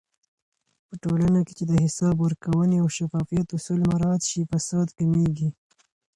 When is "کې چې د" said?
1.45-1.73